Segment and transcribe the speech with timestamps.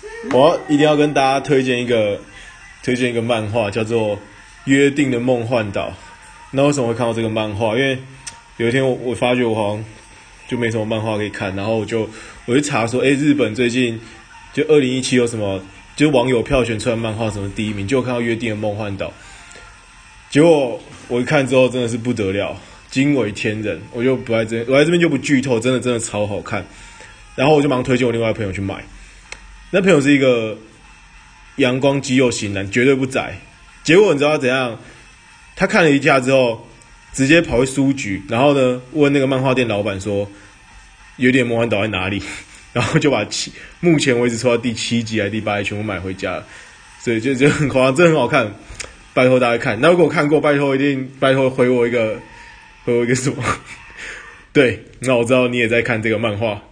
[0.32, 2.20] 我一定要跟大家推荐一个，
[2.82, 4.16] 推荐一个漫画，叫做
[4.64, 5.88] 《约定的梦幻岛》。
[6.50, 7.76] 那为什么会看到这个漫画？
[7.76, 7.98] 因为
[8.56, 9.84] 有一天我我发觉我好像
[10.48, 12.08] 就没什么漫画可以看，然后我就
[12.46, 14.00] 我就查说，哎，日本最近
[14.52, 15.60] 就二零一七有什么，
[15.94, 19.06] 就网友票选出来漫画什么第一名，就看到《约定的梦幻岛》。
[20.30, 22.56] 结果我一看之后真的是不得了，
[22.90, 23.80] 惊为天人。
[23.92, 26.64] 我就不在这，我在这边就不剧透，真的真的超好看。
[27.34, 28.84] 然后我就忙推荐我另外一朋友去买。
[29.70, 30.56] 那朋友是一个
[31.56, 33.38] 阳光肌肉型男，绝对不宅。
[33.84, 34.78] 结果你知道他怎样？
[35.56, 36.68] 他看了一下之后，
[37.12, 40.30] 直接跑去书局，然后呢问那个漫画店老板说
[41.16, 42.22] ：“有点魔幻岛在哪里？”
[42.72, 46.46] 然后就把七目前为止出到第七集还是第八集全部买回家了。
[47.00, 48.54] 所以就就很夸张，真的很好看，
[49.14, 49.80] 拜托大家看。
[49.80, 52.20] 那如果看过，拜托一定拜托回我一个
[52.84, 53.42] 回我一个什么？
[54.52, 56.62] 对，那我知道你也在看这个漫画。